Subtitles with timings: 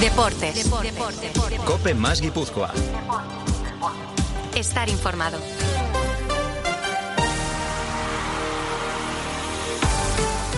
[0.00, 0.70] Deportes.
[1.64, 2.72] Cope más Guipúzcoa.
[4.54, 5.38] Estar informado.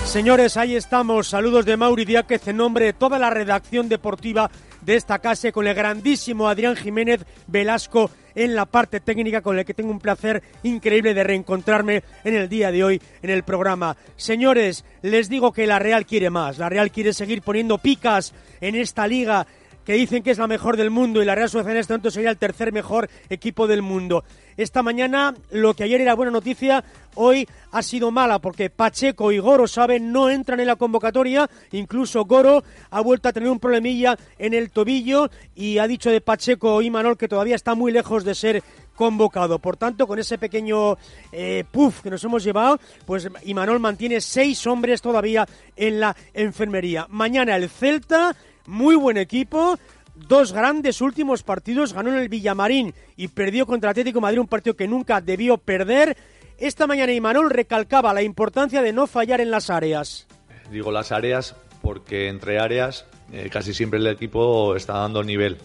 [0.04, 1.28] Señores, ahí estamos.
[1.28, 4.50] Saludos de Mauri Diáquez en nombre de toda la redacción deportiva
[4.82, 9.64] de esta casa con el grandísimo Adrián Jiménez Velasco en la parte técnica con el
[9.64, 13.96] que tengo un placer increíble de reencontrarme en el día de hoy en el programa.
[14.16, 16.58] Señores, les digo que la Real quiere más.
[16.58, 19.46] La Real quiere seguir poniendo picas en esta liga
[19.84, 22.10] que dicen que es la mejor del mundo y la Real Sociedad en este momento
[22.10, 24.24] sería el tercer mejor equipo del mundo.
[24.56, 29.38] Esta mañana lo que ayer era buena noticia, hoy ha sido mala porque Pacheco y
[29.38, 31.48] Goro, saben, no entran en la convocatoria.
[31.72, 36.20] Incluso Goro ha vuelto a tener un problemilla en el tobillo y ha dicho de
[36.20, 38.62] Pacheco y Manol que todavía está muy lejos de ser
[39.00, 39.58] convocado.
[39.58, 40.98] Por tanto, con ese pequeño
[41.32, 47.06] eh, puff que nos hemos llevado, pues Imanol mantiene seis hombres todavía en la enfermería.
[47.08, 49.78] Mañana el Celta, muy buen equipo,
[50.14, 54.76] dos grandes últimos partidos, ganó en el Villamarín y perdió contra Atlético Madrid, un partido
[54.76, 56.16] que nunca debió perder.
[56.58, 60.26] Esta mañana Imanol recalcaba la importancia de no fallar en las áreas.
[60.70, 65.58] Digo las áreas porque entre áreas eh, casi siempre el equipo está dando nivel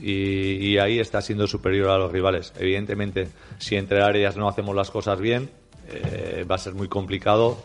[0.00, 2.52] y, y, ahí está siendo superior a los rivales.
[2.58, 5.50] Evidentemente, si entre áreas no hacemos las cosas bien,
[5.88, 7.58] eh, va a ser muy complicado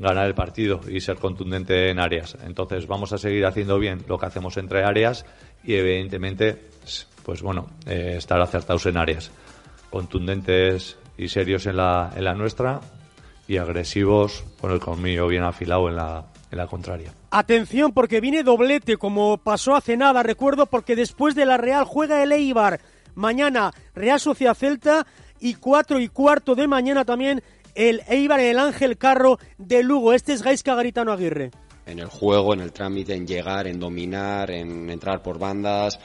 [0.00, 2.36] ganar el partido y ser contundente en áreas.
[2.44, 5.26] Entonces vamos a seguir haciendo bien lo que hacemos entre áreas
[5.62, 6.68] y evidentemente,
[7.24, 9.30] pues bueno, eh, estar acertados en áreas,
[9.90, 12.80] contundentes y serios en la, en la nuestra
[13.46, 17.12] y agresivos con el colmillo bien afilado en la, en la contraria.
[17.30, 22.22] Atención porque viene doblete como pasó hace nada, recuerdo porque después de la Real juega
[22.22, 22.80] el Eibar.
[23.14, 25.06] Mañana Real Sociedad Celta
[25.40, 27.42] y cuatro y cuarto de mañana también
[27.74, 30.12] el Eibar el Ángel Carro de Lugo.
[30.12, 31.50] Este es Gaisca Garitano Aguirre.
[31.86, 35.98] En el juego, en el trámite, en llegar, en dominar, en entrar por bandas.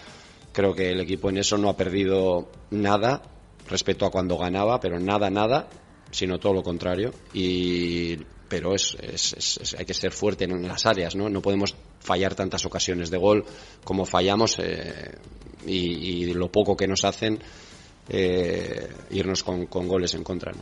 [0.51, 3.21] Creo que el equipo en eso no ha perdido nada
[3.67, 5.67] respecto a cuando ganaba, pero nada, nada,
[6.11, 7.11] sino todo lo contrario.
[7.33, 11.29] Y pero es, es, es, hay que ser fuerte en las áreas, ¿no?
[11.29, 13.43] No podemos fallar tantas ocasiones de gol
[13.83, 15.11] como fallamos eh,
[15.65, 17.39] y, lo poco que nos hacen
[18.09, 20.53] eh, irnos con, goles en contra.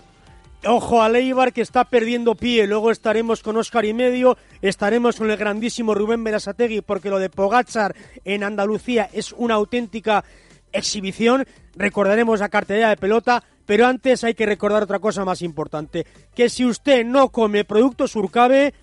[0.66, 2.66] Ojo a Leibar que está perdiendo pie.
[2.68, 7.30] Luego estaremos con Oscar y medio, estaremos con el grandísimo Rubén Berasategui, porque lo de
[7.30, 7.94] Pogachar
[8.24, 10.24] en Andalucía es una auténtica
[10.72, 11.46] exhibición.
[11.76, 16.50] Recordaremos la cartera de pelota, pero antes hay que recordar otra cosa más importante, que
[16.50, 18.74] si usted no come productos Urcabe,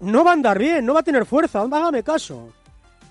[0.00, 2.52] no va a andar bien, no va a tener fuerza, hágame caso.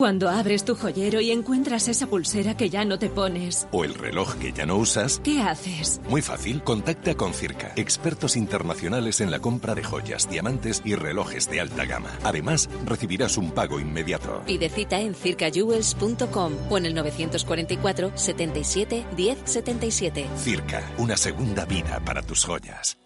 [0.00, 3.68] Cuando abres tu joyero y encuentras esa pulsera que ya no te pones.
[3.70, 5.20] O el reloj que ya no usas.
[5.22, 6.00] ¿Qué haces?
[6.08, 11.50] Muy fácil, contacta con Circa, expertos internacionales en la compra de joyas, diamantes y relojes
[11.50, 12.18] de alta gama.
[12.24, 14.40] Además, recibirás un pago inmediato.
[14.46, 20.26] Pide cita en circajewels.com o en el 944 77 10 77.
[20.38, 22.96] Circa, una segunda vida para tus joyas.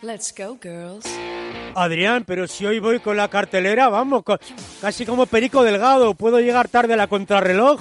[0.00, 1.04] Let's go, girls.
[1.74, 4.22] Adrián, pero si hoy voy con la cartelera, vamos,
[4.80, 7.80] casi como Perico Delgado, puedo llegar tarde a la contrarreloj.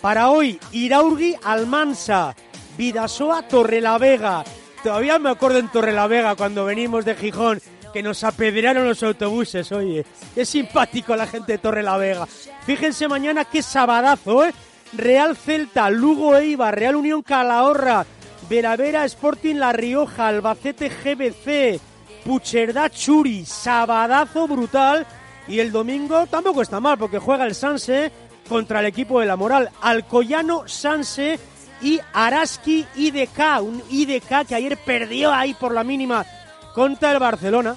[0.00, 2.34] Para hoy, Iraurgi Almansa,
[2.76, 4.44] Vidasoa Torrelavega.
[4.82, 7.60] Todavía me acuerdo en Torrelavega cuando venimos de Gijón
[7.92, 10.04] que nos apedrearon los autobuses, oye.
[10.34, 12.26] Qué simpático la gente de Torrelavega.
[12.64, 14.54] Fíjense mañana qué sabadazo, ¿eh?
[14.92, 18.06] Real Celta, Lugo Eibar, Real Unión Calahorra,
[18.48, 21.80] Veravera Sporting La Rioja, Albacete GBC,
[22.24, 25.06] Pucherdá Churi, sabadazo brutal.
[25.46, 28.10] Y el domingo tampoco está mal porque juega el Sanse
[28.48, 29.70] contra el equipo de la Moral.
[29.80, 31.38] Alcoyano, Sanse
[31.82, 36.24] y Araski IDK, un IDK que ayer perdió ahí por la mínima
[36.74, 37.76] contra el Barcelona.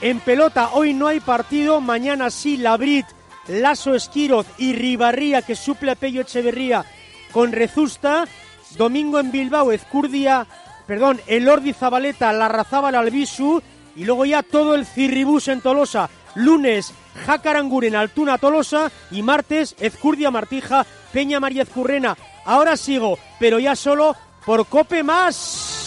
[0.00, 3.06] En pelota, hoy no hay partido, mañana sí, Labrit,
[3.48, 6.84] Lasso Esquiroz y Ribarría, que suple a Pello Echeverría
[7.32, 8.26] con Rezusta.
[8.76, 10.46] Domingo en Bilbao, Ezcurdia,
[10.86, 13.62] perdón, Elordi Zabaleta, Larrazábal Albisu.
[13.96, 16.08] Y luego ya todo el Cirribus en Tolosa.
[16.34, 16.92] Lunes,
[17.26, 18.90] Jacaranguren, Altuna, Tolosa.
[19.10, 22.16] Y martes, Ezcurdia, Martija, Peña María Ezcurrena.
[22.44, 24.14] Ahora sigo, pero ya solo
[24.46, 25.78] por Cope Más.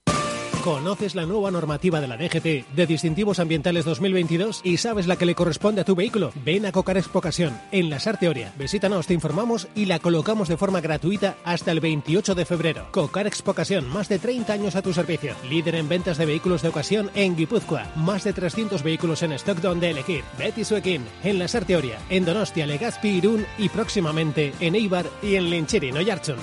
[0.67, 5.25] ¿Conoces la nueva normativa de la DGT de distintivos ambientales 2022 y sabes la que
[5.25, 6.33] le corresponde a tu vehículo?
[6.45, 8.53] Ven a Cocar Ocasión en la Sarteoria.
[8.59, 12.89] Visítanos, te informamos y la colocamos de forma gratuita hasta el 28 de febrero.
[12.91, 15.37] Cocar Ocasión, más de 30 años a tu servicio.
[15.49, 17.87] Líder en ventas de vehículos de ocasión en Guipúzcoa.
[17.95, 20.25] Más de 300 vehículos en stock donde elegir.
[20.37, 25.49] Betty Suekin en la Sarteoria, en Donostia, Legazpi, Irún y próximamente en Eibar y en
[25.49, 26.39] Lencheri, Noyarchon.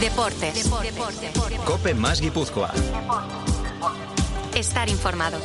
[0.00, 0.70] Deportes.
[1.64, 2.72] Cope más Guipúzcoa.
[4.54, 5.38] Estar informado.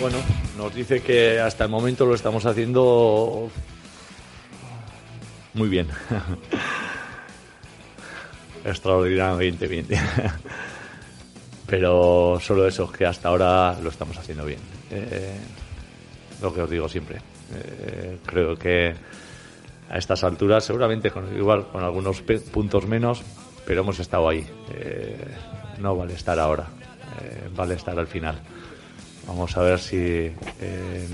[0.00, 0.18] Bueno,
[0.56, 3.50] nos dice que hasta el momento lo estamos haciendo
[5.52, 5.88] muy bien.
[8.66, 9.86] extraordinariamente bien.
[11.66, 14.60] Pero solo eso, que hasta ahora lo estamos haciendo bien.
[14.90, 15.36] Eh,
[16.40, 17.18] lo que os digo siempre.
[17.54, 18.94] Eh, creo que
[19.88, 23.22] a estas alturas, seguramente con algunos puntos menos,
[23.64, 24.46] pero hemos estado ahí.
[24.74, 25.16] Eh,
[25.78, 26.66] no vale estar ahora,
[27.54, 28.40] vale estar al final.
[29.26, 30.32] Vamos a ver si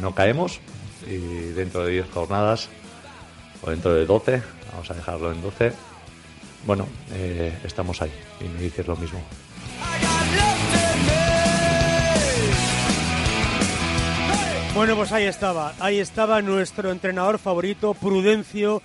[0.00, 0.60] no caemos
[1.06, 1.16] y
[1.52, 2.68] dentro de 10 jornadas
[3.62, 5.72] o dentro de 12, vamos a dejarlo en 12,
[6.66, 9.20] bueno, eh, estamos ahí y me dices lo mismo.
[14.74, 18.80] Bueno, pues ahí estaba, ahí estaba nuestro entrenador favorito, Prudencio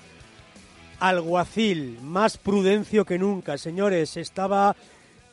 [0.99, 4.75] Alguacil, más prudencio que nunca, señores, estaba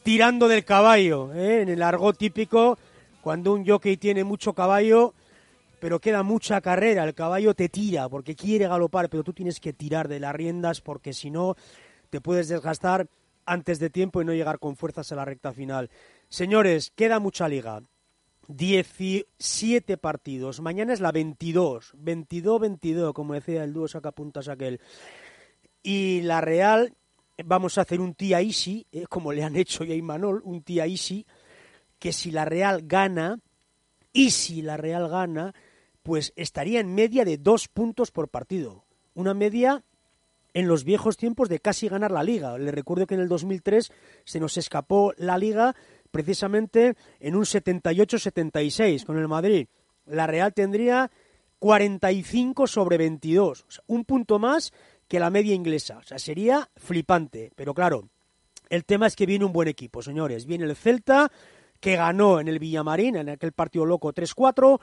[0.04, 1.62] tirando del caballo, ¿eh?
[1.62, 2.78] en el argot típico,
[3.20, 5.14] cuando un jockey tiene mucho caballo,
[5.80, 9.72] pero queda mucha carrera, el caballo te tira porque quiere galopar, pero tú tienes que
[9.72, 11.56] tirar de las riendas porque si no
[12.14, 13.08] te puedes desgastar
[13.44, 15.90] antes de tiempo y no llegar con fuerzas a la recta final.
[16.28, 17.82] Señores, queda mucha liga.
[18.46, 20.60] 17 partidos.
[20.60, 21.96] Mañana es la 22.
[21.96, 24.80] 22-22, como decía el dúo sacapuntas aquel.
[25.82, 26.94] Y la Real,
[27.44, 30.62] vamos a hacer un tía easy, eh, como le han hecho ya a Imanol, un
[30.62, 31.26] tía easy,
[31.98, 33.40] que si la Real gana,
[34.12, 35.52] y si la Real gana,
[36.04, 38.84] pues estaría en media de dos puntos por partido.
[39.14, 39.82] Una media
[40.54, 42.56] en los viejos tiempos de casi ganar la liga.
[42.56, 43.92] Le recuerdo que en el 2003
[44.24, 45.74] se nos escapó la liga
[46.10, 49.66] precisamente en un 78-76 con el Madrid.
[50.06, 51.10] La Real tendría
[51.58, 54.72] 45 sobre 22, un punto más
[55.08, 55.98] que la media inglesa.
[55.98, 57.50] O sea, sería flipante.
[57.56, 58.08] Pero claro,
[58.68, 60.46] el tema es que viene un buen equipo, señores.
[60.46, 61.32] Viene el Celta,
[61.80, 64.80] que ganó en el Villamarín, en aquel partido loco 3-4.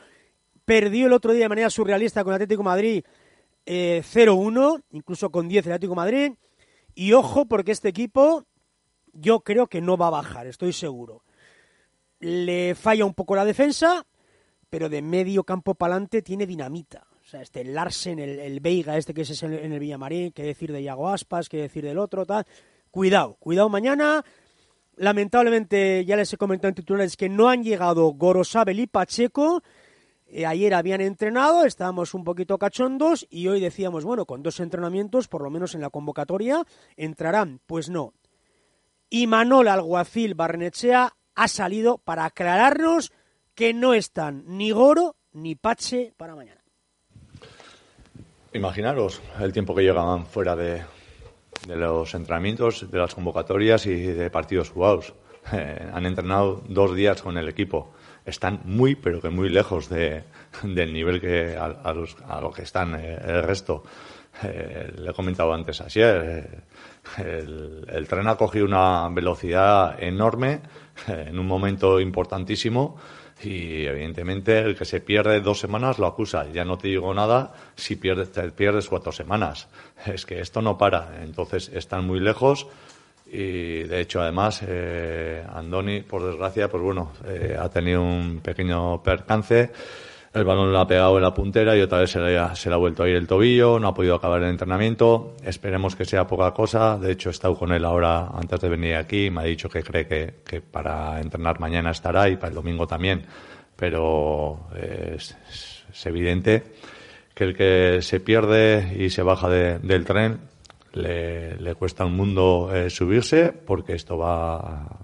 [0.66, 3.04] Perdió el otro día de manera surrealista con el Atlético Madrid
[3.66, 6.34] 0-1, eh, incluso con 10 el Atlético Madrid.
[6.96, 8.46] Y ojo, porque este equipo
[9.14, 11.24] yo creo que no va a bajar, estoy seguro.
[12.20, 14.06] Le falla un poco la defensa,
[14.70, 17.08] pero de medio campo para adelante tiene dinamita.
[17.24, 20.72] O sea, este Larsen, el, el Veiga, este que es en el Villamarín, qué decir
[20.72, 22.46] de Iago Aspas, qué decir del otro, tal.
[22.90, 24.24] Cuidado, cuidado mañana.
[24.98, 29.64] Lamentablemente, ya les he comentado en titulares que no han llegado Gorosabel y Pacheco.
[30.34, 35.28] Eh, ayer habían entrenado, estábamos un poquito cachondos y hoy decíamos, bueno, con dos entrenamientos,
[35.28, 36.64] por lo menos en la convocatoria,
[36.96, 37.60] entrarán.
[37.66, 38.14] Pues no.
[39.10, 43.12] Y Manol Alguacil Barnechea ha salido para aclararnos
[43.56, 46.64] que no están ni Goro ni Pache para mañana.
[48.54, 50.82] Imaginaros el tiempo que llegaban fuera de,
[51.68, 55.14] de los entrenamientos, de las convocatorias y de partidos jugados.
[55.52, 57.94] Eh, han entrenado dos días con el equipo.
[58.26, 60.24] Están muy, pero que muy lejos de,
[60.64, 63.84] del nivel que a, los, a lo que están eh, el resto.
[64.44, 66.64] Eh, le he comentado antes ayer.
[67.18, 70.62] El, el, tren ha cogido una velocidad enorme
[71.08, 72.98] en un momento importantísimo
[73.44, 76.48] y evidentemente el que se pierde dos semanas lo acusa.
[76.52, 79.68] Ya no te digo nada si pierdes, te pierdes cuatro semanas.
[80.06, 81.24] Es que esto no para.
[81.24, 82.68] Entonces están muy lejos
[83.32, 89.02] y de hecho además eh, Andoni, por desgracia, pues bueno, eh, ha tenido un pequeño
[89.02, 89.72] percance
[90.34, 92.70] el balón lo ha pegado en la puntera y otra vez se le, ha, se
[92.70, 95.36] le ha vuelto a ir el tobillo, no ha podido acabar el entrenamiento.
[95.44, 96.98] Esperemos que sea poca cosa.
[96.98, 99.30] De hecho, he estado con él ahora antes de venir aquí.
[99.30, 103.26] Me ha dicho que cree que, para entrenar mañana estará y para el domingo también.
[103.76, 105.36] Pero es,
[106.06, 106.64] evidente
[107.34, 110.40] que el que se pierde y se baja del tren
[110.94, 114.58] le, cuesta un mundo eh, subirse porque esto va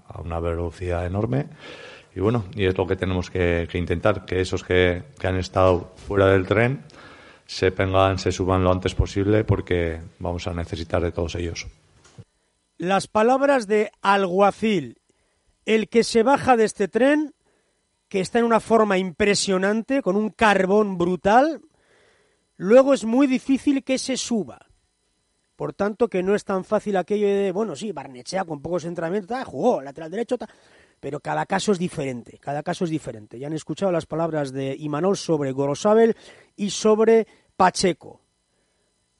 [0.06, 1.46] a una velocidad enorme
[2.18, 6.26] y bueno, y es lo que tenemos que, intentar, que esos que, han estado fuera
[6.26, 6.84] del tren
[7.46, 11.68] se vengan, se suban lo antes posible porque vamos a necesitar de todos ellos.
[12.76, 15.00] Las palabras de Alguacil,
[15.64, 17.34] el que se baja de este tren,
[18.08, 21.60] que está en una forma impresionante, con un carbón brutal,
[22.56, 24.67] luego es muy difícil que se suba.
[25.58, 29.36] Por tanto, que no es tan fácil aquello de, bueno, sí, Barnechea con pocos entrenamientos,
[29.44, 30.38] jugó lateral derecho,
[31.00, 33.40] pero cada caso es diferente, cada caso es diferente.
[33.40, 36.16] Ya han escuchado las palabras de Imanol sobre Gorosabel
[36.54, 38.20] y sobre Pacheco.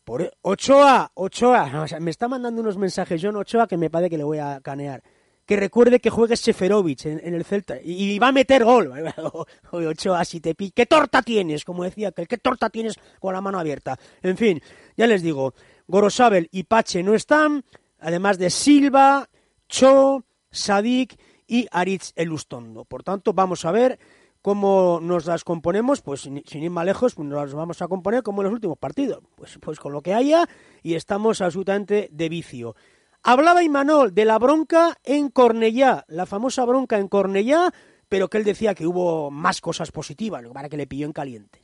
[0.05, 4.23] Por Ochoa, Ochoa, me está mandando unos mensajes John Ochoa que me parece que le
[4.23, 5.03] voy a canear.
[5.45, 8.93] Que recuerde que juegue Seferovic en, el Celta y, va a meter gol.
[9.73, 10.71] Ochoa, si te pi...
[10.71, 11.65] ¿Qué torta tienes?
[11.65, 13.99] Como decía que ¿qué torta tienes con la mano abierta?
[14.23, 14.61] En fin,
[14.95, 15.55] ya les digo,
[15.89, 17.65] Gorosabel y Pache no están,
[17.99, 19.29] además de Silva,
[19.69, 22.85] Cho, Sadik y Aritz Elustondo.
[22.85, 23.99] Por tanto, vamos a ver
[24.43, 28.23] cómo nos las componemos, pues sin, ir más lejos, pues nos las vamos a componer
[28.23, 30.47] como en los últimos partidos, pues, pues con lo que haya
[30.83, 32.77] y estamos absolutamente de vicio.
[33.23, 37.73] Hablaba Imanol de la bronca en Cornellá, la famosa bronca en Cornellá,
[38.09, 41.63] pero que él decía que hubo más cosas positivas, para que le pilló en caliente.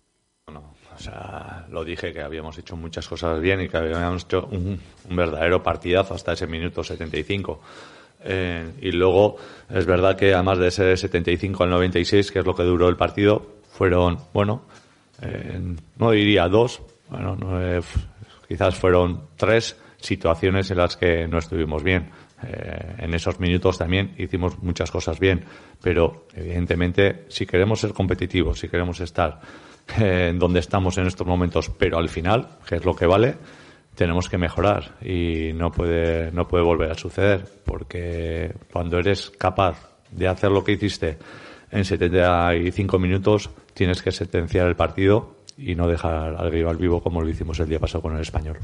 [0.52, 4.48] No, o sea, lo dije que habíamos hecho muchas cosas bien y que habíamos hecho
[4.50, 7.60] un, verdadero partidazo hasta ese minuto 75
[8.24, 9.36] eh, y luego
[9.68, 12.96] es verdad que además de ese 75 al 96, que es lo que duró el
[12.96, 14.62] partido, fueron, bueno,
[15.20, 15.60] eh,
[15.96, 17.36] no diría dos, bueno,
[18.48, 22.10] quizás fueron tres situaciones en las que no estuvimos bien.
[22.42, 25.44] Eh, en esos minutos también hicimos muchas cosas bien,
[25.82, 29.40] pero evidentemente si queremos ser competitivos, si queremos estar
[29.96, 33.36] en donde estamos en estos momentos, pero al final, que es lo que vale,
[33.94, 39.94] tenemos que mejorar y no puede, no puede volver a suceder porque cuando eres capaz
[40.10, 41.18] de hacer lo que hiciste
[41.70, 47.20] en 75 minutos tienes que sentenciar el partido y no dejar al rival vivo como
[47.20, 48.58] lo hicimos el día pasado con el español.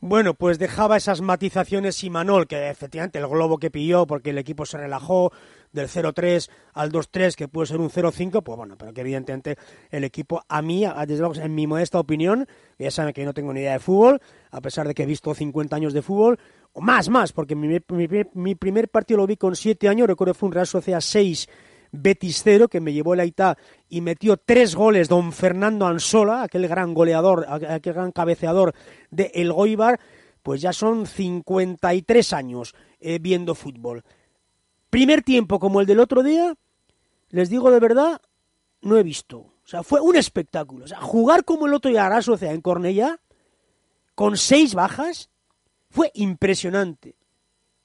[0.00, 4.64] Bueno, pues dejaba esas matizaciones Manol que efectivamente el globo que pilló porque el equipo
[4.64, 5.32] se relajó,
[5.72, 9.56] del 0-3 al 2-3, que puede ser un 0-5, pues bueno, pero que evidentemente
[9.90, 12.46] el equipo, a mí, desde luego, en mi modesta opinión,
[12.78, 15.06] ya saben que yo no tengo ni idea de fútbol, a pesar de que he
[15.06, 16.38] visto 50 años de fútbol,
[16.72, 17.80] o más, más, porque mi,
[18.54, 21.48] primer partido lo vi con 7 años, recuerdo fue un Real Sociedad 6,
[21.92, 23.58] Betis 0, que me llevó el Aitá
[23.88, 28.74] y metió tres goles don Fernando Ansola, aquel gran goleador, aquel gran cabeceador
[29.10, 29.98] de El Goibar,
[30.42, 34.04] pues ya son 53 años eh, viendo fútbol.
[34.90, 36.54] Primer tiempo como el del otro día,
[37.30, 38.20] les digo de verdad,
[38.82, 39.38] no he visto.
[39.38, 40.84] O sea, fue un espectáculo.
[40.84, 43.20] O sea, jugar como el otro día a en Cornellá,
[44.16, 45.30] con seis bajas,
[45.90, 47.14] fue impresionante.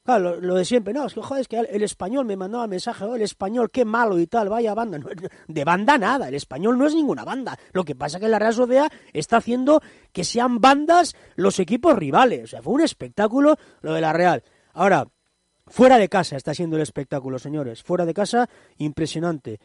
[0.03, 3.03] Claro, lo, de siempre, no, es que joder, es que el, español me mandaba mensaje,
[3.05, 4.99] oh, el español, qué malo y tal, vaya banda.
[5.47, 7.57] de banda nada, el español no es ninguna banda.
[7.73, 9.81] Lo que pasa es que la Real Sociedad está haciendo
[10.11, 12.43] que sean bandas los equipos rivales.
[12.43, 14.43] O sea, fue un espectáculo lo de la Real.
[14.73, 15.07] Ahora,
[15.67, 17.83] Fuera de casa está siendo el espectáculo, señores.
[17.83, 19.59] Fuera de casa, impresionante.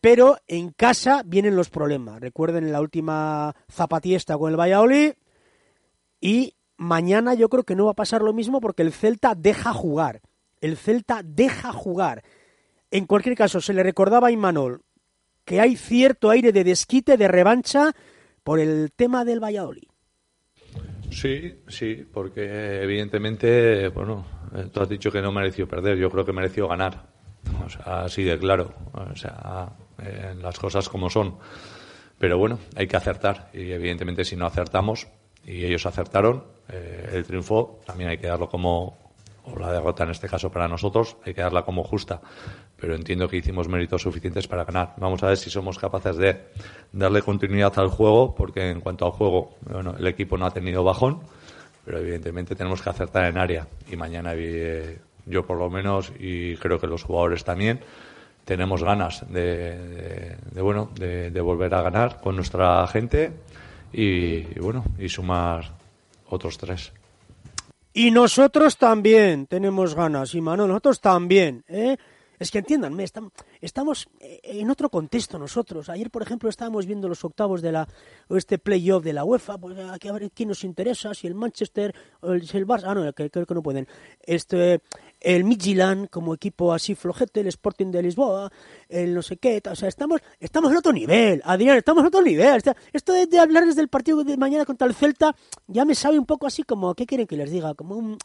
[0.00, 2.20] Pero en casa vienen los problemas.
[2.20, 5.14] Recuerden la última zapatiesta con el Valladolid.
[6.20, 9.72] Y mañana yo creo que no va a pasar lo mismo porque el Celta deja
[9.72, 10.20] jugar.
[10.60, 12.22] El Celta deja jugar.
[12.90, 14.82] En cualquier caso, se le recordaba a Imanol
[15.44, 17.92] que hay cierto aire de desquite, de revancha
[18.44, 19.88] por el tema del Valladolid.
[21.10, 24.24] Sí, sí, porque evidentemente, bueno,
[24.72, 27.02] tú has dicho que no mereció perder, yo creo que mereció ganar.
[27.84, 28.72] Así de claro.
[28.92, 29.72] O sea,
[30.40, 31.36] las cosas como son.
[32.18, 35.08] pero bueno, hay que acertar y evidentemente si no acertamos
[35.44, 38.96] y ellos acertaron, eh, el triunfo también hay que darlo como,
[39.44, 42.20] o la derrota en este caso para nosotros, hay que darla como justa.
[42.76, 44.94] Pero entiendo que hicimos méritos suficientes para ganar.
[44.98, 46.40] Vamos a ver si somos capaces de
[46.92, 50.82] darle continuidad al juego, porque en cuanto al juego, bueno, el equipo no ha tenido
[50.82, 51.22] bajón,
[51.84, 53.66] pero evidentemente tenemos que acertar en área.
[53.90, 57.80] Y mañana eh, yo por lo menos, y creo que los jugadores también,
[58.44, 63.32] tenemos ganas de, bueno, de, volver a ganar con nuestra gente
[63.92, 65.70] y, y bueno, y sumar
[66.28, 66.92] otros tres.
[67.94, 71.96] Y nosotros también tenemos ganas, y Manuel, nosotros también, ¿eh?
[72.42, 73.04] Es que entiéndanme,
[73.60, 75.88] estamos en otro contexto nosotros.
[75.88, 77.88] Ayer, por ejemplo, estábamos viendo los octavos de la
[78.30, 81.94] este playoff de la UEFA, pues aquí a ver quién nos interesa, si el Manchester
[82.20, 83.86] o el, Barça, ah no, creo que no pueden.
[84.20, 84.80] Este
[85.20, 88.50] el Midtjylland como equipo así flojete, el Sporting de Lisboa,
[88.88, 92.22] el no sé qué, o sea, estamos, estamos en otro nivel, Adrián, estamos en otro
[92.22, 92.60] nivel.
[92.92, 95.36] Esto de, hablarles del partido de mañana contra el Celta
[95.68, 97.74] ya me sabe un poco así como, ¿qué quieren que les diga?
[97.74, 98.18] Como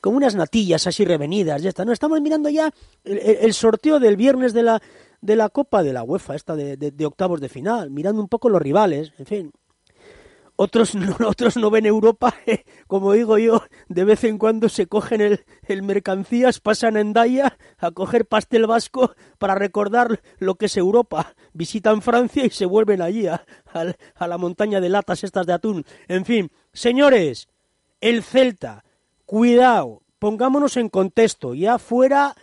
[0.00, 1.84] como unas natillas así revenidas, ya está.
[1.84, 2.72] No, estamos mirando ya
[3.04, 4.82] el, sorteo del viernes de la,
[5.20, 8.48] de la Copa de la UEFA, esta de, de octavos de final, mirando un poco
[8.48, 9.52] los rivales, en fin
[10.60, 12.34] otros no, otros no ven Europa,
[12.86, 15.38] como digo yo, de vez en cuando se cogen
[15.68, 21.34] el, mercancías, pasan en Daya a coger pastel vasco para recordar lo que es Europa,
[21.52, 25.84] visitan Francia y se vuelven allí a, a la montaña de latas estas de atún.
[26.08, 27.48] En fin, señores,
[28.00, 28.84] el Celta,
[29.28, 32.34] cuidado, pongámonos en contexto, ya fuera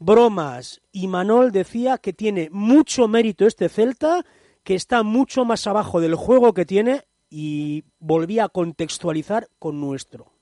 [0.00, 4.24] bromas, y Manol decía que tiene mucho mérito este Celta,
[4.64, 10.32] que está mucho más abajo del juego que tiene y volvía a contextualizar con nuestro.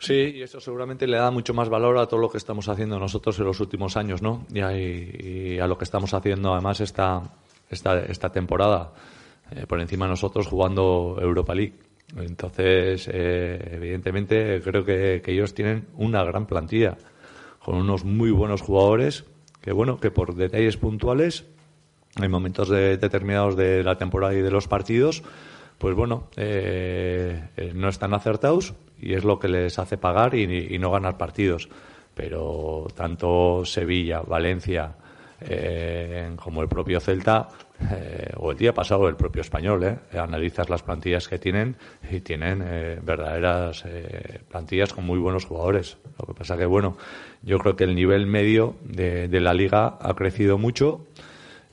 [0.00, 2.98] Sí, y eso seguramente le da mucho más valor a todo lo que estamos haciendo
[2.98, 4.44] nosotros en los últimos años, ¿no?
[4.52, 7.22] Y a, lo que estamos haciendo además esta,
[7.70, 8.92] esta, esta temporada,
[9.52, 11.85] eh, por encima de nosotros jugando Europa League.
[12.14, 16.96] Entonces, eh, evidentemente, creo que, ellos tienen una gran plantilla,
[17.58, 19.24] con unos muy buenos jugadores,
[19.60, 21.46] que bueno, que por detalles puntuales,
[22.16, 25.24] en momentos determinados de la temporada y de los partidos,
[25.78, 30.78] pues bueno, eh, eh, no están acertados y es lo que les hace pagar y,
[30.78, 31.68] no ganar partidos.
[32.14, 34.94] Pero tanto Sevilla, Valencia,
[35.40, 37.48] eh, como el propio Celta,
[38.38, 41.76] o el día pasado el propio español, analizas las plantillas que tienen
[42.10, 42.60] y tienen
[43.02, 43.84] verdaderas
[44.48, 45.98] plantillas con muy buenos jugadores.
[46.18, 46.96] Lo que pasa que, bueno,
[47.42, 51.06] yo creo que el nivel medio de, la liga ha crecido mucho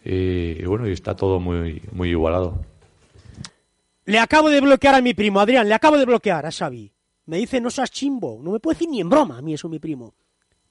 [0.03, 2.65] y, y bueno, y está todo muy, muy igualado.
[4.05, 6.91] Le acabo de bloquear a mi primo, Adrián, le acabo de bloquear a Xavi.
[7.25, 9.69] Me dice, no seas chimbo, no me puede decir ni en broma a mí eso
[9.69, 10.13] mi primo.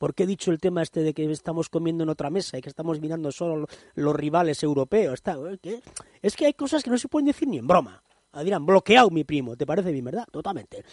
[0.03, 2.69] Porque he dicho el tema este de que estamos comiendo en otra mesa y que
[2.69, 5.15] estamos mirando solo los rivales europeos?
[5.15, 5.81] Está, ¿qué?
[6.21, 8.03] Es que hay cosas que no se pueden decir ni en broma.
[8.33, 10.27] Adrián, bloqueado mi primo, ¿te parece bien, verdad?
[10.33, 10.85] Totalmente.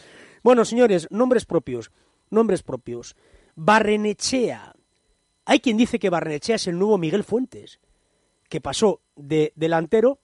[0.44, 1.90] Bueno, señores, nombres propios,
[2.30, 3.16] nombres propios.
[3.56, 4.76] Barrenechea.
[5.44, 7.80] Hay quien dice que Barrenechea es el nuevo Miguel Fuentes,
[8.48, 10.20] que pasó de delantero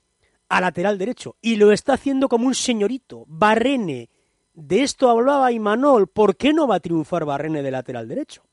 [0.47, 3.25] a lateral derecho y lo está haciendo como un señorito.
[3.27, 4.11] Barrene,
[4.53, 8.43] de esto hablaba Imanol, ¿por qué no va a triunfar Barrene de lateral derecho?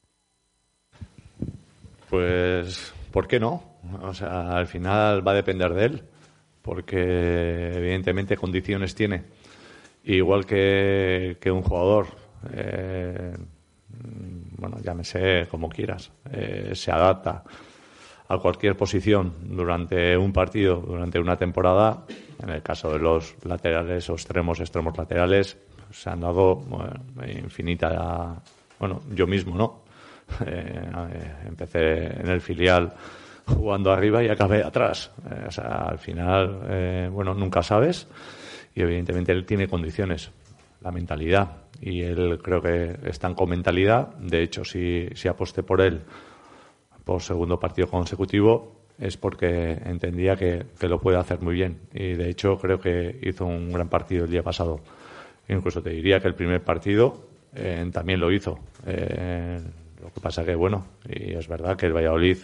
[2.12, 3.62] Pues, ¿por qué no?
[4.02, 6.02] O sea, al final va a depender de él,
[6.60, 9.24] porque evidentemente condiciones tiene.
[10.04, 12.08] Igual que, un jugador,
[12.52, 13.34] eh,
[14.58, 17.44] bueno, llámese como quieras, eh, se adapta
[18.28, 22.04] a cualquier posición durante un partido, durante una temporada.
[22.42, 25.56] En el caso de los laterales o extremos, extremos laterales,
[25.90, 26.62] se han dado
[27.26, 28.42] infinita.
[28.78, 29.81] Bueno, yo mismo, ¿no?
[30.46, 32.92] Eh, empecé en el filial
[33.46, 35.10] jugando arriba y acabé atrás.
[35.30, 38.08] Eh, o sea, al final, eh, bueno, nunca sabes
[38.74, 40.30] y evidentemente él tiene condiciones,
[40.80, 44.14] la mentalidad y él creo que está con mentalidad.
[44.16, 46.02] De hecho, si, si aposté por él
[47.04, 51.80] por segundo partido consecutivo es porque entendía que, lo puede hacer muy bien.
[51.92, 54.80] Y de hecho creo que hizo un gran partido el día pasado.
[55.48, 58.58] Incluso te diría que el primer partido eh, también lo hizo.
[58.86, 59.60] Eh,
[60.02, 62.38] lo que pasa que, bueno, y es verdad que el Valladolid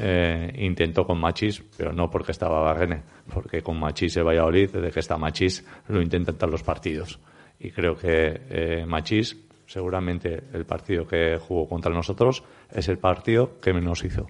[0.00, 4.90] eh, intentó con Machis, pero no porque estaba Barrene, porque con Machis el Valladolid, desde
[4.90, 7.20] que está Machis, lo intenta en todos los partidos.
[7.58, 13.72] Y creo que Machis seguramente el partido que jugó contra nosotros es el partido que
[13.72, 14.26] menos hizo.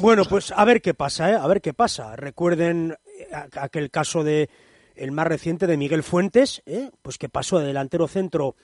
[0.00, 1.34] Bueno, pues a ver qué pasa, ¿eh?
[1.34, 2.14] A ver qué pasa.
[2.14, 4.48] Recuerden eh, aquel caso de
[4.94, 6.90] el más reciente de Miguel Fuentes, ¿eh?
[7.02, 8.54] pues que pasó de delantero centro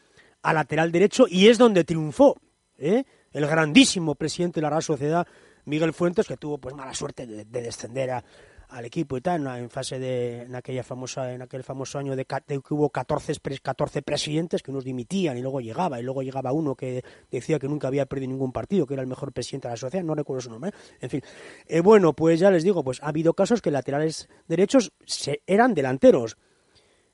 [0.42, 2.36] a lateral derecho y es donde triunfó,
[2.84, 3.04] ¿eh?
[3.32, 5.26] El grandísimo presidente de la Real Sociedad,
[5.64, 8.24] Miguel Fuentes, que tuvo pues mala suerte de, descender a,
[8.68, 12.26] al equipo y tal, en fase de, en aquella famosa, en aquel famoso año de,
[12.26, 16.74] que hubo 14, 14 presidentes que unos dimitían y luego llegaba, y luego llegaba uno
[16.74, 19.78] que decía que nunca había perdido ningún partido, que era el mejor presidente de la
[19.78, 21.22] sociedad, no recuerdo su nombre, en fin.
[21.66, 25.74] Eh, bueno, pues ya les digo, pues ha habido casos que laterales derechos se, eran
[25.74, 26.36] delanteros.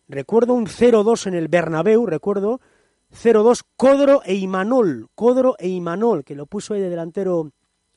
[0.09, 2.61] Recuerdo un 0-2 en el Bernabéu, recuerdo,
[3.13, 7.51] 0-2 Codro e Imanol, Codro e Imanol, que lo puso ahí de delantero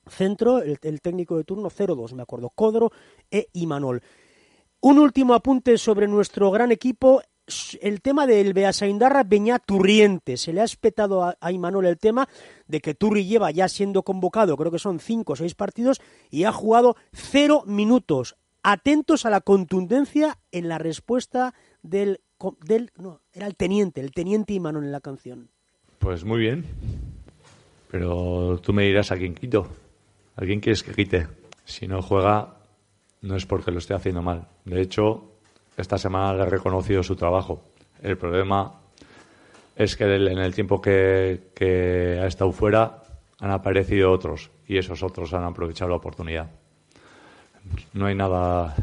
[0.07, 2.91] centro, el, técnico de turno 0-2, me acuerdo, Codro
[3.31, 4.01] e Imanol.
[4.81, 7.21] Un último apunte sobre nuestro gran equipo,
[7.81, 10.35] el tema del Beasaindarra Beñá Turriente.
[10.35, 12.27] Se le ha espetado a, Imanol el tema
[12.67, 16.43] de que Turri lleva ya siendo convocado, creo que son 5 o 6 partidos, y
[16.43, 18.35] ha jugado 0 minutos.
[18.61, 22.21] Atentos a la contundencia en la respuesta del,
[22.65, 25.49] del no, era el teniente, el teniente Imanol en la canción.
[25.99, 26.65] Pues muy bien.
[27.89, 29.67] Pero tú me dirás a quién quito.
[30.35, 31.27] ¿A quién quieres que quite?
[31.63, 32.55] Si no juega,
[33.21, 34.47] no es porque lo esté haciendo mal.
[34.65, 35.31] De hecho,
[35.77, 37.63] esta semana le he reconocido su trabajo.
[38.01, 38.81] El problema
[39.75, 43.03] es que en el tiempo que, que ha estado fuera
[43.39, 46.49] han aparecido otros y esos otros han aprovechado la oportunidad.
[47.93, 48.75] No hay nada,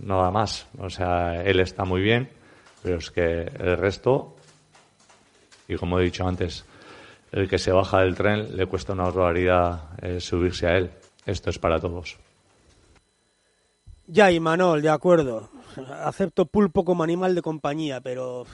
[0.00, 0.66] nada más.
[0.78, 2.28] O sea, él está muy bien,
[2.82, 4.36] pero es que el resto,
[5.68, 6.64] y como he dicho antes,
[7.32, 10.90] el que se baja del tren le cuesta una barbaridad eh, subirse a él.
[11.26, 12.18] Esto es para todos.
[14.06, 15.50] Ya, y Manol, de acuerdo.
[16.02, 18.44] Acepto pulpo como animal de compañía, pero.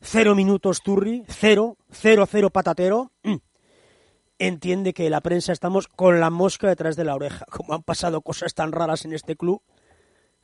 [0.00, 3.10] Cero minutos Turri, cero, cero, cero patatero.
[4.38, 7.44] Entiende que la prensa estamos con la mosca detrás de la oreja.
[7.50, 9.60] Como han pasado cosas tan raras en este club,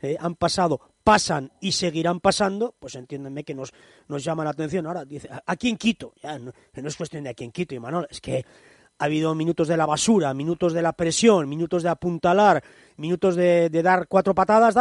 [0.04, 3.72] eh, han pasado, pasan y seguirán pasando, pues entiéndenme que nos,
[4.08, 4.86] nos llama la atención.
[4.86, 8.06] Ahora dice, aquí en Quito, ya no, es cuestión de aquí en Quito, y Manuel,
[8.10, 8.44] es que
[8.98, 12.62] ha habido minutos de la basura, minutos de la presión, minutos de apuntalar,
[12.96, 14.76] minutos de, dar cuatro patadas,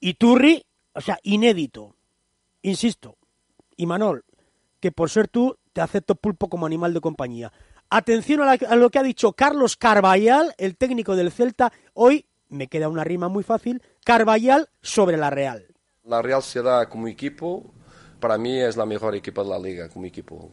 [0.00, 1.96] y Turri, o sea, inédito,
[2.62, 3.16] insisto,
[3.76, 4.24] y Manol,
[4.80, 7.52] que por ser tú te acepto pulpo como animal de compañía.
[7.90, 12.68] Atención a, a, lo que ha dicho Carlos Carballal, el técnico del Celta, hoy me
[12.68, 15.66] queda una rima muy fácil, Carvallal sobre la Real.
[16.04, 17.72] La Real Sociedad como equipo,
[18.20, 20.50] para mí es la mejor equipo de la liga como equipo.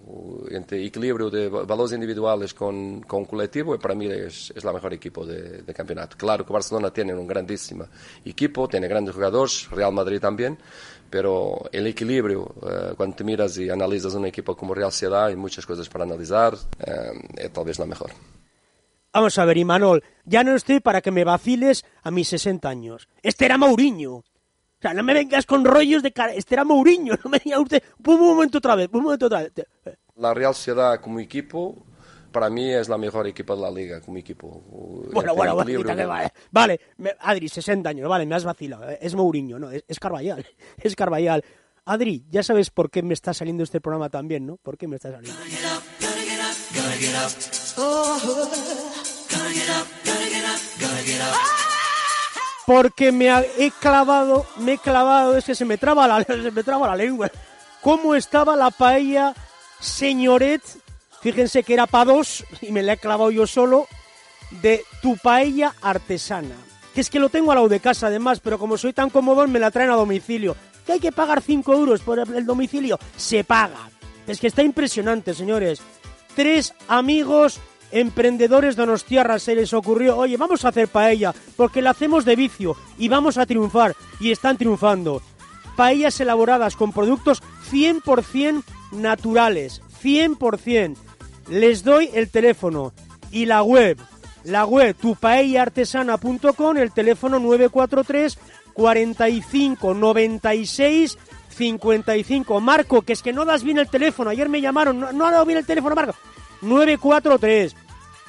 [0.49, 5.25] Entre equilibrio de valores individuales con, con colectivo, para mí es, es la mejor equipo
[5.25, 6.15] de, campeonato.
[6.15, 7.87] Claro que Barcelona tiene un grandísimo
[8.23, 10.57] equipo, tiene grandes jugadores, Real Madrid también,
[11.09, 15.35] pero el equilibrio, eh, cuando te miras y analizas un equipo como Real Sociedad, hay
[15.35, 18.11] muchas cosas para analizar, eh, es tal vez la mejor.
[19.13, 23.09] Vamos a ver, Imanol, ya no estoy para que me vaciles a mis 60 años.
[23.21, 24.15] Este era Mourinho.
[24.15, 24.23] O
[24.81, 26.33] sea, no me vengas con rollos de cara.
[26.33, 27.83] Este era Mourinho, no me diga usted.
[28.05, 29.51] Un momento otra vez, un momento otra vez.
[30.15, 31.85] La Real Sociedad como equipo,
[32.31, 34.63] para mí es la mejor equipo de la liga como equipo.
[35.11, 36.31] Bueno, bueno, bueno, vale.
[36.49, 36.79] Vale,
[37.19, 38.89] Adri, 60 años, vale, me has vacilado.
[38.89, 40.45] Eh, es Mourinho, no, es, es Carvallal.
[40.77, 41.43] Es Carvallal.
[41.83, 44.57] Adri, ya sabes por qué me está saliendo este programa también, ¿no?
[44.57, 45.39] ¿Por qué me está saliendo?
[52.65, 56.63] Porque me he clavado, me he clavado, es que se me traba la, se me
[56.63, 57.31] traba la lengua.
[57.81, 59.33] ¿Cómo estaba la paella
[59.79, 60.61] señoret?
[61.21, 63.87] Fíjense que era para dos y me la he clavado yo solo
[64.61, 66.55] de tu paella artesana.
[66.93, 69.47] Que es que lo tengo al lado de casa además, pero como soy tan cómodo
[69.47, 70.55] me la traen a domicilio.
[70.85, 72.99] Que hay que pagar 5 euros por el domicilio.
[73.15, 73.89] Se paga.
[74.27, 75.81] Es que está impresionante, señores.
[76.35, 77.59] Tres amigos
[77.91, 82.75] emprendedores donostiarra se les ocurrió, oye, vamos a hacer paella, porque la hacemos de vicio
[82.97, 85.21] y vamos a triunfar, y están triunfando.
[85.75, 87.41] Paellas elaboradas con productos
[87.71, 90.95] 100% naturales, 100%.
[91.49, 92.93] Les doy el teléfono
[93.31, 93.97] y la web,
[94.43, 98.37] la web tupaellaartesana.com, el teléfono 943
[98.73, 101.17] 45 96
[101.61, 102.59] 55.
[102.59, 104.31] Marco, que es que no das bien el teléfono.
[104.31, 106.15] Ayer me llamaron, no, ha dado bien el teléfono, Marco.
[106.61, 107.75] 943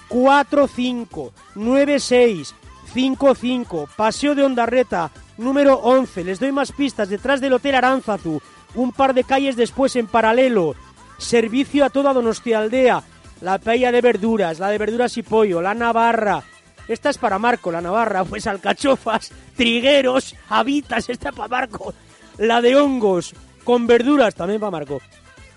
[0.08, 2.54] 45 96
[2.92, 7.08] 55 Paseo de Ondarreta número 11 les doy más pistas.
[7.08, 8.40] Detrás del Hotel Aránzazu
[8.74, 10.74] un par de calles después en paralelo.
[11.16, 13.02] Servicio a toda Donostia Aldea.
[13.40, 16.42] La paella de verduras la de verduras y pollo la Navarra.
[16.86, 18.24] Esta es para Marco la Navarra.
[18.24, 21.94] Pues alcachofas trigueros habitas esta es para Marco
[22.38, 25.00] la de hongos con verduras también para Marco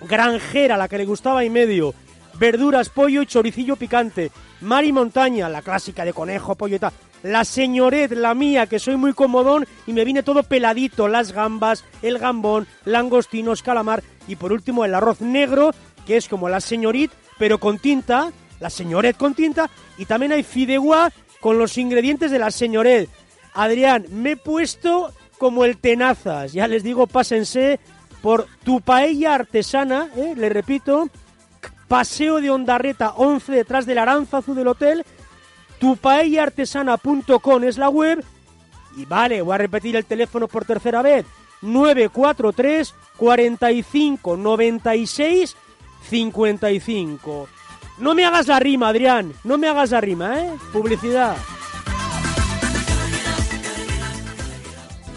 [0.02, 1.94] granjera la que le gustaba y medio
[2.38, 4.32] verduras, pollo y choricillo picante.
[4.62, 6.94] Mar y montaña, la clásica de conejo, pollo y tal.
[7.24, 11.08] La señoret, la mía, que soy muy comodón y me viene todo peladito.
[11.08, 15.72] Las gambas, el gambón, langostinos, calamar y por último el arroz negro,
[16.06, 18.32] que es como la señorit, pero con tinta.
[18.60, 21.12] La señoret con tinta y también hay fideuá
[21.42, 23.10] con los ingredientes de la señoret.
[23.54, 26.54] Adrián, me he puesto como el tenazas.
[26.54, 27.80] Ya les digo, pásense
[28.22, 30.34] por tu paella artesana, ¿eh?
[30.36, 31.10] le repito,
[31.88, 35.06] Paseo de Ondarreta 11 detrás del Aranzazu del hotel.
[35.80, 38.24] Tupaellaartesana.com es la web.
[38.98, 41.26] Y vale, voy a repetir el teléfono por tercera vez.
[41.62, 45.56] 943 45 96
[46.10, 47.48] 55.
[47.98, 49.34] No me hagas la rima, Adrián.
[49.44, 50.52] No me hagas la rima, ¿eh?
[50.74, 51.36] Publicidad.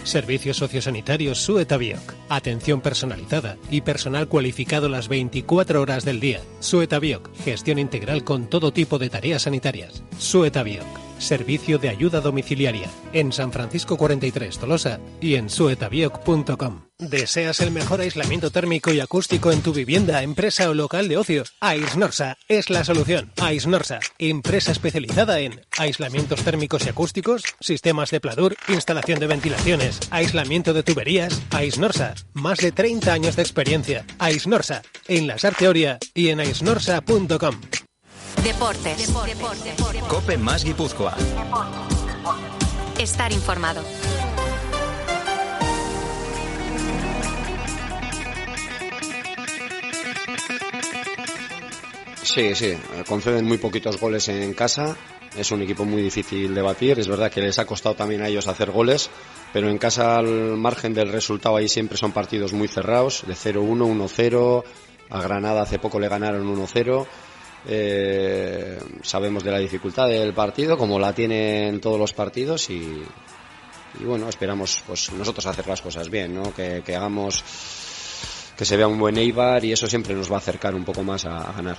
[0.08, 2.14] Servicios sociosanitarios Suetabioc.
[2.30, 6.40] Atención personalizada y personal cualificado las 24 horas del día.
[6.60, 7.30] Suetabioc.
[7.44, 10.02] Gestión integral con todo tipo de tareas sanitarias.
[10.18, 11.07] Suetabioc.
[11.18, 12.88] Servicio de ayuda domiciliaria.
[13.12, 16.88] En San Francisco 43 Tolosa y en suetabioc.com.
[17.00, 21.44] ¿Deseas el mejor aislamiento térmico y acústico en tu vivienda, empresa o local de ocio?
[21.60, 23.30] Aisnorsa es la solución.
[23.40, 30.74] Aisnorsa, empresa especializada en aislamientos térmicos y acústicos, sistemas de pladur, instalación de ventilaciones, aislamiento
[30.74, 31.40] de tuberías.
[31.50, 34.04] Aisnorsa, más de 30 años de experiencia.
[34.18, 37.60] Aisnorsa, en la Sarteoria y en aisnorsa.com.
[38.42, 39.12] Deportes.
[40.08, 41.16] Cope más Guipúzcoa.
[42.98, 43.82] Estar informado.
[52.22, 52.76] Sí, sí,
[53.08, 54.96] conceden muy poquitos goles en casa.
[55.36, 56.98] Es un equipo muy difícil de batir.
[56.98, 59.10] Es verdad que les ha costado también a ellos hacer goles,
[59.52, 63.86] pero en casa al margen del resultado ahí siempre son partidos muy cerrados, de 0-1,
[63.86, 64.64] 1-0.
[65.10, 67.06] A Granada hace poco le ganaron 1-0.
[67.66, 73.02] Eh, sabemos de la dificultad del partido, como la tienen todos los partidos y,
[74.00, 76.54] y bueno, esperamos pues nosotros hacer las cosas bien, ¿no?
[76.54, 77.42] Que, que hagamos
[78.56, 81.02] que se vea un buen Eibar y eso siempre nos va a acercar un poco
[81.02, 81.76] más a, a ganar.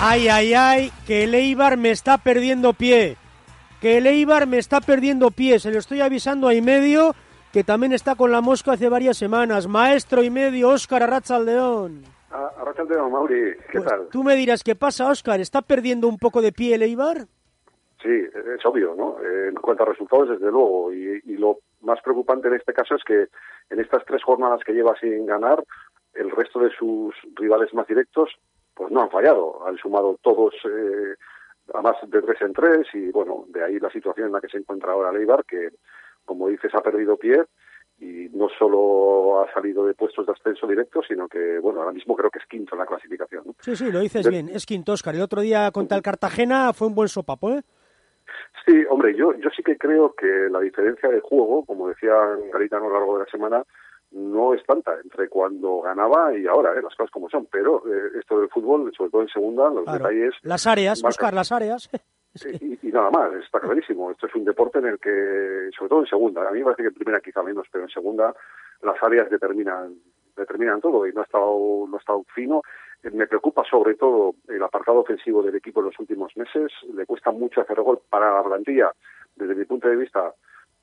[0.00, 3.16] Ay, ay, ay, que el Eibar me está perdiendo pie.
[3.80, 5.58] Que el Eibar me está perdiendo pie.
[5.58, 7.14] Se lo estoy avisando a medio,
[7.52, 9.66] que también está con la mosca hace varias semanas.
[9.66, 12.15] Maestro y medio, Óscar Arrachaldeón.
[12.58, 14.08] Arrachaldeón, Mauri, ¿qué Pues tal?
[14.10, 15.40] tú me dirás, ¿qué pasa, Óscar?
[15.40, 17.26] ¿Está perdiendo un poco de pie el Eibar?
[18.02, 19.16] Sí, es obvio, ¿no?
[19.24, 20.92] Eh, en cuanto a resultados, desde luego.
[20.92, 23.28] Y, y lo más preocupante en este caso es que
[23.70, 25.64] en estas tres jornadas que lleva sin ganar,
[26.14, 28.30] el resto de sus rivales más directos
[28.74, 29.66] pues no han fallado.
[29.66, 31.14] Han sumado todos eh,
[31.72, 34.48] a más de tres en tres y, bueno, de ahí la situación en la que
[34.48, 35.70] se encuentra ahora Leibar, que,
[36.26, 37.42] como dices, ha perdido pie
[37.98, 42.14] y no solo ha salido de puestos de ascenso directo, sino que, bueno, ahora mismo
[42.14, 43.42] creo que es quinto en la clasificación.
[43.46, 43.54] ¿no?
[43.60, 44.48] Sí, sí, lo dices De- bien.
[44.50, 45.14] Es quinto, Óscar.
[45.14, 47.62] El otro día contra el Cartagena fue un buen sopapo, ¿eh?
[48.66, 52.12] Sí, hombre, yo, yo sí que creo que la diferencia de juego, como decía
[52.52, 53.62] Garita a lo largo de la semana,
[54.10, 56.82] no es tanta entre cuando ganaba y ahora, ¿eh?
[56.82, 57.46] las cosas como son.
[57.50, 59.98] Pero eh, esto del fútbol, sobre todo en segunda, los Claro.
[59.98, 60.34] detalles...
[60.42, 61.08] Las áreas, marcan.
[61.08, 61.88] Óscar, las áreas.
[62.60, 64.10] Y, y nada más, está clarísimo.
[64.10, 66.82] Esto es un deporte en el que, sobre todo en segunda, a mí me parece
[66.82, 68.34] que en primera quizá menos, pero en segunda
[68.82, 69.94] las áreas determinan
[70.36, 72.60] determinan todo y no ha estado, no ha estado fino.
[73.02, 76.70] Eh, Me preocupa sobre todo el apartado ofensivo del equipo en los últimos meses.
[76.92, 78.92] Le cuesta mucho hacer gol para la plantilla,
[79.34, 80.34] desde mi punto de vista,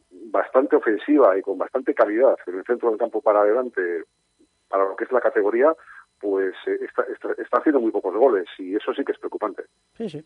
[0.10, 4.06] bastante ofensiva y con bastante calidad en el centro del campo para adelante,
[4.68, 5.72] para lo que es la categoría,
[6.20, 9.66] pues eh, está, está, está haciendo muy pocos goles y eso sí que es preocupante.
[9.98, 10.26] Sí, sí.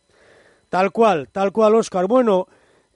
[0.70, 2.08] Tal cual, tal cual, Óscar.
[2.08, 2.48] Bueno,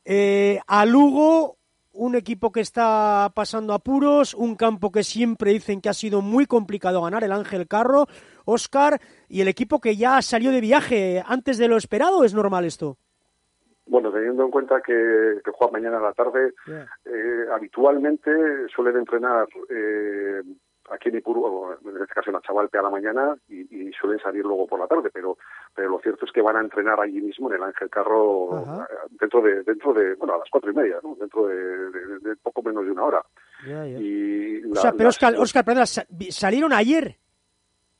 [0.03, 1.57] eh, a Lugo,
[1.93, 6.45] un equipo que está pasando apuros, un campo que siempre dicen que ha sido muy
[6.45, 8.07] complicado ganar, el Ángel Carro,
[8.45, 12.65] Óscar, y el equipo que ya salió de viaje antes de lo esperado, ¿es normal
[12.65, 12.97] esto?
[13.85, 16.53] Bueno, teniendo en cuenta que, que juega mañana a la tarde,
[17.05, 18.31] eh, habitualmente
[18.73, 20.41] suelen entrenar eh,
[20.91, 24.19] aquí en Ipuru, o en este caso en Achavalpe a la mañana y, y suelen
[24.19, 25.37] salir luego por la tarde, pero
[25.73, 28.87] pero lo cierto es que van a entrenar allí mismo en el Ángel Carro Ajá.
[29.19, 31.15] dentro de dentro de bueno a las cuatro y media, ¿no?
[31.15, 33.21] dentro de, de- de poco menos de una hora.
[33.65, 37.15] Y O la- sea, pero las- perdona, sa- vi- salieron ayer.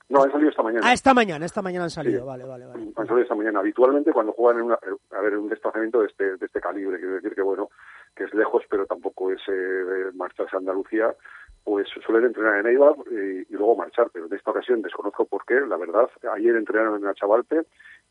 [0.10, 0.86] no han salido esta mañana.
[0.86, 2.28] Ah, esta mañana, esta mañana han salido, Sí.
[2.28, 2.84] vale, vale, vale.
[2.96, 3.60] han salido esta mañana.
[3.60, 4.76] Habitualmente cuando juegan en una,
[5.12, 7.70] a ver, en un desplazamiento de este, de este calibre, quiero decir que bueno,
[8.14, 11.16] que es lejos, pero tampoco es eh, marcharse a Andalucía,
[11.64, 15.46] pues suelen entrenar en Eibar y, y luego marchar, pero en esta ocasión desconozco por
[15.46, 17.64] qué, la verdad, ayer entrenaron en Achavalpe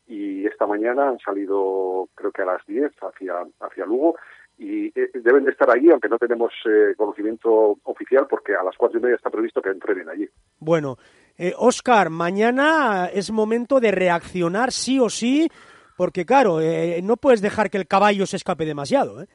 [0.07, 4.15] y esta mañana han salido creo que a las 10 hacia, hacia Lugo
[4.57, 8.75] y eh, deben de estar allí, aunque no tenemos eh, conocimiento oficial, porque a las
[8.77, 10.29] cuatro y media está previsto que entrenen allí.
[10.59, 10.97] Bueno,
[11.37, 15.49] eh, Óscar, mañana es momento de reaccionar sí o sí,
[15.97, 19.27] porque claro, eh, no puedes dejar que el caballo se escape demasiado, ¿eh?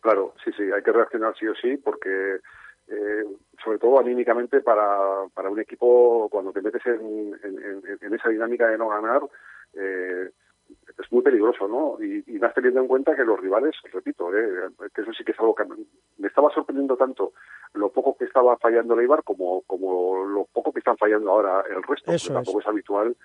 [0.00, 2.40] Claro, sí, sí, hay que reaccionar sí o sí porque,
[2.88, 3.24] eh,
[3.64, 8.78] sobre todo anímicamente para, para un equipo, cuando te metes en, en- esa dinámica de
[8.78, 9.22] no ganar,
[9.74, 10.30] eh,
[10.98, 12.02] es muy peligroso, ¿no?
[12.02, 14.68] Y, y más teniendo en cuenta que los rivales, repito, ¿eh?
[14.94, 15.64] que eso sí que es algo que
[16.18, 17.32] me estaba sorprendiendo tanto
[17.74, 21.82] lo poco que estaba fallando Leibar como, como lo poco que están fallando ahora el
[21.82, 22.12] resto.
[22.12, 22.66] Eso tampoco es.
[22.66, 23.16] habitual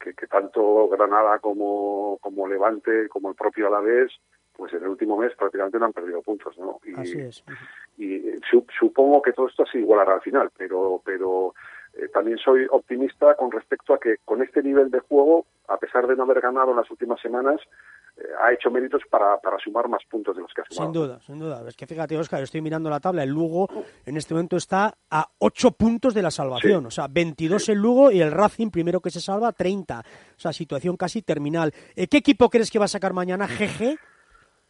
[0.00, 4.10] que, que tanto Granada como, como Levante, como el propio Alavés,
[4.56, 6.78] pues en el último mes prácticamente no han perdido puntos, ¿no?
[6.84, 7.44] Y, Así es.
[7.98, 11.54] y eh, su- supongo que todo esto se igualará al final, pero, pero
[11.94, 16.06] eh, también soy optimista con respecto a que con este nivel de juego, a pesar
[16.06, 17.60] de no haber ganado en las últimas semanas,
[18.16, 20.84] eh, ha hecho méritos para, para sumar más puntos de los que ha sumado.
[20.86, 21.64] Sin duda, sin duda.
[21.66, 23.22] Es que fíjate, Oscar, estoy mirando la tabla.
[23.22, 23.68] El Lugo
[24.04, 26.82] en este momento está a 8 puntos de la salvación.
[26.82, 26.86] Sí.
[26.86, 30.00] O sea, 22 el Lugo y el Racing, primero que se salva, 30.
[30.00, 31.72] O sea, situación casi terminal.
[31.94, 33.46] ¿Qué equipo crees que va a sacar mañana?
[33.46, 33.98] ¿GG?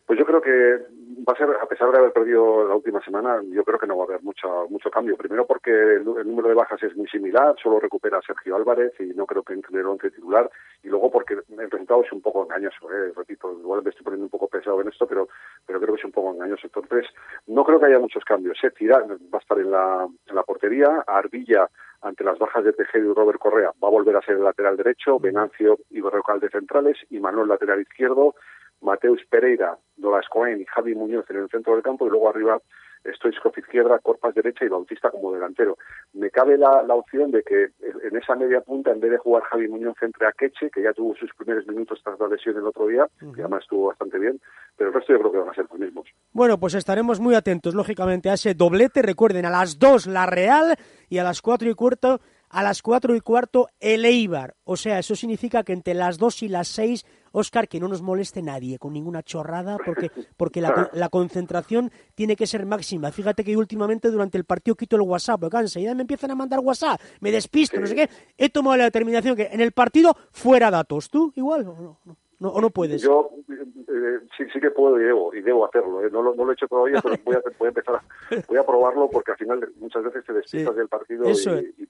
[0.07, 0.79] Pues yo creo que
[1.27, 3.97] va a ser, a pesar de haber perdido la última semana, yo creo que no
[3.97, 5.17] va a haber mucho, mucho cambio.
[5.17, 8.93] Primero porque el, el número de bajas es muy similar, solo recupera a Sergio Álvarez
[9.01, 10.51] y no creo que entre en el once titular.
[10.83, 13.12] Y luego porque el resultado es un poco engañoso, ¿eh?
[13.17, 15.29] repito, igual me estoy poniendo un poco pesado en esto, pero,
[15.67, 16.67] pero creo que es un poco engañoso.
[16.67, 17.07] Entonces,
[17.47, 18.59] no creo que haya muchos cambios.
[18.65, 18.71] ¿eh?
[18.71, 21.69] Tirán va a estar en la, en la portería, Arbilla
[22.03, 24.77] ante las bajas de Tejero y Robert Correa va a volver a ser el lateral
[24.77, 28.35] derecho, Venancio y Berrocal de centrales y Manuel lateral izquierdo,
[28.83, 32.61] Mateus Pereira, Dolas Cohen y Javi Muñoz en el centro del campo y luego arriba
[33.05, 35.77] Stoichkov izquierda, Corpas derecha y Bautista como delantero.
[36.12, 39.42] Me cabe la, la opción de que en esa media punta, en vez de jugar
[39.45, 42.87] Javi Muñoz entre Akeche, que ya tuvo sus primeros minutos tras la lesión el otro
[42.87, 44.40] día, que además estuvo bastante bien,
[44.77, 46.07] pero el resto yo creo que van a ser los mismos.
[46.33, 49.03] Bueno, pues estaremos muy atentos, lógicamente, a ese doblete.
[49.03, 50.77] Recuerden, a las 2 la Real
[51.09, 54.55] y a las 4 y cuarto, a las 4 y cuarto el Eibar.
[54.64, 58.03] O sea, eso significa que entre las 2 y las 6, Oscar, que no nos
[58.03, 63.11] moleste nadie con ninguna chorrada, porque, porque la, la concentración tiene que ser máxima.
[63.11, 66.35] Fíjate que yo últimamente durante el partido quito el WhatsApp, porque enseguida me empiezan a
[66.35, 68.09] mandar WhatsApp, me despisto, no sé qué.
[68.38, 71.11] He tomado la determinación que en el partido fuera datos.
[71.11, 71.99] ¿Tú igual o no?
[72.05, 73.01] no, no, o no puedes?
[73.03, 76.05] Yo eh, sí, sí que puedo y debo, y debo hacerlo.
[76.05, 76.11] ¿eh?
[76.11, 78.03] No, lo, no lo he hecho todavía, pero voy a, voy a empezar a,
[78.49, 80.79] voy a probarlo porque al final muchas veces te despistas Sí.
[80.79, 81.79] del partido Eso y, es.
[81.79, 81.88] y,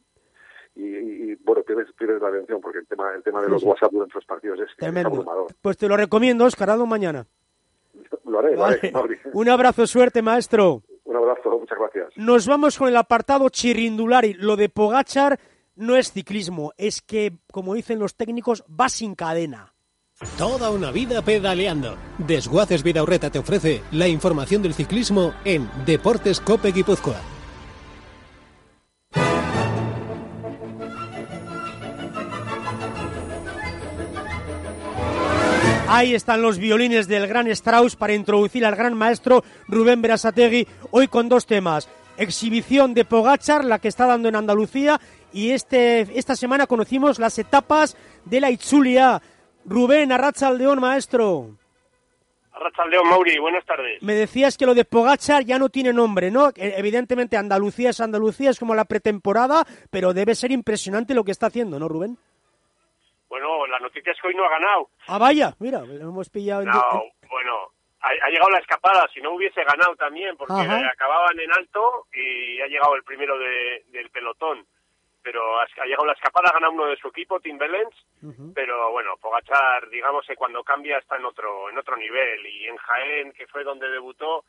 [0.74, 3.60] y- y, bueno, pierdes, pierdes la atención porque el tema, el tema de Sí, los
[3.62, 3.66] sí.
[3.68, 5.08] WhatsApp durante los partidos es, es Tremendo.
[5.10, 5.46] abrumador.
[5.60, 7.26] Pues te lo recomiendo, Oscar, hazlo mañana.
[8.24, 9.20] Lo haré, lo haré, Vale.
[9.34, 10.82] Un abrazo, suerte, maestro.
[11.04, 12.12] Un abrazo, muchas gracias.
[12.16, 14.34] Nos vamos con el apartado chirrindulari.
[14.34, 15.38] Lo de Pogachar
[15.76, 19.74] no es ciclismo, es que, como dicen los técnicos, va sin cadena.
[20.38, 21.96] Toda una vida pedaleando.
[22.18, 27.16] Desguaces Vidaurreta te ofrece la información del ciclismo en Deportes Cope Guipúzcoa.
[35.94, 41.06] Ahí están los violines del gran Strauss para introducir al gran maestro Rubén Berasategui, hoy
[41.08, 41.86] con dos temas.
[42.16, 44.98] Exhibición de Pogachar, la que está dando en Andalucía,
[45.32, 49.20] y este, esta semana conocimos las etapas de la Itzulia.
[49.66, 51.56] Rubén, Arracha Aldeón, maestro.
[52.52, 54.02] Arrachaldeón Mauri, buenas tardes.
[54.02, 56.48] Me decías que lo de Pogachar ya no tiene nombre, ¿no?
[56.50, 61.32] E- Evidentemente Andalucía es Andalucía, es como la pretemporada, pero debe ser impresionante lo que
[61.32, 62.18] está haciendo, ¿no, Rubén?
[63.32, 64.90] Bueno, la noticia es que hoy no ha ganado.
[65.08, 66.68] Ah, vaya, mira, lo hemos pillado en...
[66.68, 67.68] No, bueno,
[68.02, 70.86] ha, ha llegado la escapada, si no hubiese ganado también, porque Ajá.
[70.92, 74.66] acababan en alto y ha llegado el primero de- del pelotón.
[75.22, 77.94] Pero ha, ha llegado la escapada, ha ganado uno de su equipo, Tim Bellens,
[78.54, 82.44] pero bueno, Pogachar, digamos que cuando cambia está en otro, en otro nivel.
[82.44, 84.44] Y en Jaén, que fue donde debutó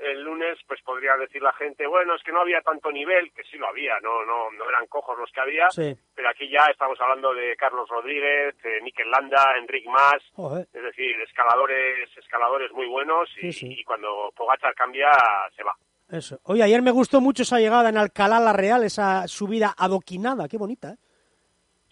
[0.00, 3.42] el lunes, pues podría decir la gente, bueno, es que no había tanto nivel, que
[3.44, 5.94] sí lo había, no, no, no eran cojos los que había, Sí.
[6.14, 10.66] pero aquí ya estamos hablando de Carlos Rodríguez, de Mikel Landa, Enric Mas, Joder.
[10.72, 13.74] es decir, escaladores, escaladores muy buenos y, Sí, sí.
[13.80, 15.10] y cuando Pogachar cambia
[15.54, 15.74] se va.
[16.10, 16.40] Eso.
[16.44, 20.56] Oye, ayer me gustó mucho esa llegada en Alcalá la Real, esa subida adoquinada, qué
[20.58, 20.96] bonita, ¿eh?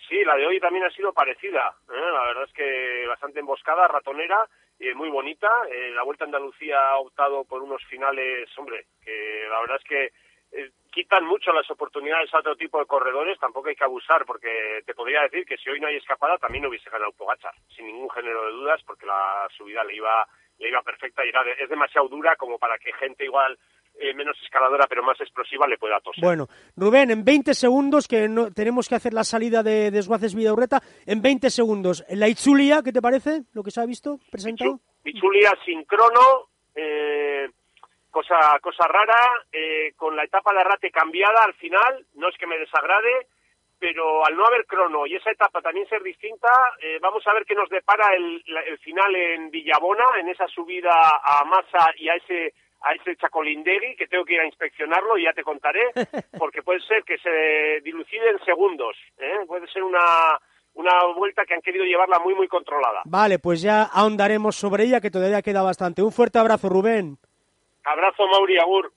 [0.09, 1.75] Sí, la de hoy también ha sido parecida.
[1.90, 2.12] ¿eh?
[2.14, 4.38] La verdad es que bastante emboscada, ratonera,
[4.78, 5.48] y muy bonita.
[5.70, 9.84] Eh, la Vuelta a Andalucía ha optado por unos finales, hombre, que la verdad es
[9.84, 10.12] que
[10.52, 13.38] eh, quitan mucho las oportunidades a otro tipo de corredores.
[13.38, 16.62] Tampoco hay que abusar, porque te podría decir que si hoy no hay escapada, también
[16.62, 20.26] no hubiese ganado Pogachar, sin ningún género de dudas, porque la subida le iba,
[20.58, 23.58] le iba perfecta y era de- es demasiado dura como para que gente igual
[24.01, 26.25] eh, menos escaladora pero más explosiva le pueda toser.
[26.25, 30.81] Bueno, Rubén, en 20 segundos, que no, tenemos que hacer la salida de Desguaces Vidaurreta,
[31.07, 33.42] en 20 segundos, la Itzulia, ¿qué te parece?
[33.55, 34.81] Lo que se ha visto presentado.
[35.03, 37.49] Pichulia sin crono, eh,
[38.11, 42.46] cosa, cosa rara, eh, con la etapa de Arrate cambiada al final, no es que
[42.46, 43.27] me desagrade,
[43.79, 47.44] pero al no haber crono y esa etapa también ser distinta, eh, vamos a ver
[47.44, 50.92] qué nos depara el, el final en Villabona, en esa subida
[51.23, 55.24] a Massa y a ese a ese Chacolindegui, que tengo que ir a inspeccionarlo y
[55.24, 55.81] ya te contaré,
[56.38, 59.44] porque puede ser que se dilucide en segundos, ¿eh?
[59.46, 60.38] puede ser una,
[60.74, 63.02] una vuelta que han querido llevarla muy, muy controlada.
[63.04, 66.02] Vale, pues ya ahondaremos sobre ella, que todavía queda bastante.
[66.02, 67.18] Un fuerte abrazo, Rubén.
[67.85, 68.92] Abrazo, Mauri Agur.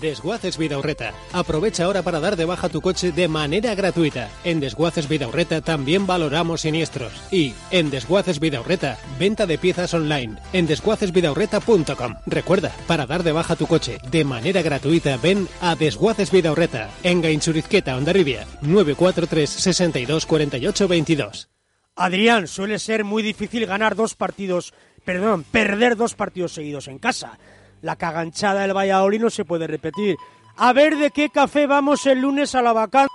[0.00, 1.12] Desguaces Vidaurreta.
[1.32, 4.30] Aprovecha ahora para dar de baja tu coche de manera gratuita.
[4.44, 7.12] En Desguaces Vidaurreta también valoramos siniestros.
[7.32, 12.14] Y en Desguaces Vidaurreta, venta de piezas online en desguacesvidaurreta.com.
[12.26, 17.20] Recuerda, para dar de baja tu coche de manera gratuita, ven a Desguaces Vidaurreta en
[17.20, 21.48] Gainchurizqueta, Ondarribia, 943 62 48 22.
[21.96, 24.72] Adrián, suele ser muy difícil ganar dos partidos,
[25.04, 27.40] perdón, perder dos partidos seguidos en casa.
[27.82, 30.16] La caganchada del Valladolid no se puede repetir.
[30.56, 33.12] A ver de qué café vamos el lunes a la vacante.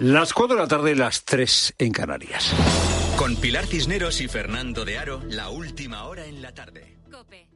[0.00, 2.52] Las 4 de la tarde, las 3 en Canarias.
[3.16, 6.98] Con Pilar Cisneros y Fernando de Aro, la última hora en la tarde.
[7.10, 7.53] Cope.